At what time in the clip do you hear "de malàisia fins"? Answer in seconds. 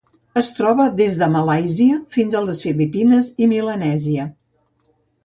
1.19-2.37